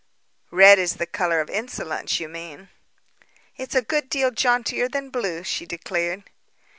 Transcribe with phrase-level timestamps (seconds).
[0.49, 2.69] "Red is the color of insolence, you mean."
[3.55, 6.23] "It's a good deal jauntier than blue," she declared.